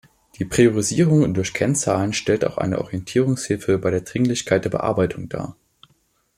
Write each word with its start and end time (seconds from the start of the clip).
Die 0.39 0.45
Priorisierung 0.45 1.35
durch 1.35 1.53
Kennzahlen 1.53 2.11
stellt 2.13 2.43
auch 2.43 2.57
eine 2.57 2.79
Orientierungshilfe 2.79 3.77
bei 3.77 3.91
der 3.91 4.01
Dringlichkeit 4.01 4.65
der 4.65 4.71
Bearbeitung 4.71 5.29
dar. 5.29 5.55